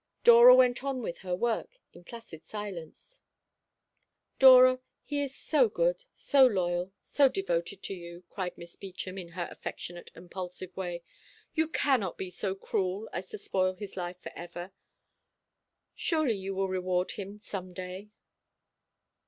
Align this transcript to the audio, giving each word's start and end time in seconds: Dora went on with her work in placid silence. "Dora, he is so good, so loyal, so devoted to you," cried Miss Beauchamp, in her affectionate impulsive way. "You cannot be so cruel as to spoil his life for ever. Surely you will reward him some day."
Dora 0.23 0.55
went 0.55 0.83
on 0.83 1.03
with 1.03 1.19
her 1.19 1.35
work 1.35 1.77
in 1.93 2.03
placid 2.03 2.43
silence. 2.47 3.21
"Dora, 4.39 4.79
he 5.05 5.21
is 5.21 5.35
so 5.35 5.69
good, 5.69 6.05
so 6.11 6.43
loyal, 6.47 6.91
so 6.97 7.29
devoted 7.29 7.83
to 7.83 7.93
you," 7.93 8.23
cried 8.31 8.57
Miss 8.57 8.75
Beauchamp, 8.75 9.19
in 9.19 9.27
her 9.33 9.47
affectionate 9.51 10.09
impulsive 10.15 10.75
way. 10.75 11.03
"You 11.53 11.67
cannot 11.67 12.17
be 12.17 12.31
so 12.31 12.55
cruel 12.55 13.09
as 13.13 13.29
to 13.29 13.37
spoil 13.37 13.75
his 13.75 13.95
life 13.95 14.19
for 14.19 14.31
ever. 14.35 14.71
Surely 15.93 16.33
you 16.33 16.55
will 16.55 16.67
reward 16.67 17.11
him 17.11 17.37
some 17.37 17.71
day." 17.71 18.09